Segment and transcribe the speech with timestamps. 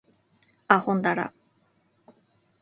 [0.67, 1.31] あほんだら